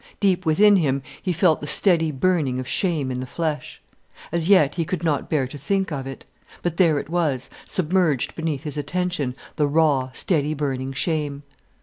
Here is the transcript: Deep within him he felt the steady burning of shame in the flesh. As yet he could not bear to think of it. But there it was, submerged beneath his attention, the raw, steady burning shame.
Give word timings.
Deep 0.19 0.47
within 0.47 0.77
him 0.77 1.03
he 1.21 1.31
felt 1.31 1.59
the 1.59 1.67
steady 1.67 2.09
burning 2.09 2.59
of 2.59 2.67
shame 2.67 3.11
in 3.11 3.19
the 3.19 3.27
flesh. 3.27 3.83
As 4.31 4.49
yet 4.49 4.73
he 4.73 4.83
could 4.83 5.03
not 5.03 5.29
bear 5.29 5.45
to 5.45 5.59
think 5.59 5.91
of 5.91 6.07
it. 6.07 6.25
But 6.63 6.77
there 6.77 6.97
it 6.97 7.07
was, 7.07 7.51
submerged 7.65 8.33
beneath 8.33 8.63
his 8.63 8.77
attention, 8.77 9.35
the 9.57 9.67
raw, 9.67 10.09
steady 10.13 10.55
burning 10.55 10.91
shame. 10.93 11.43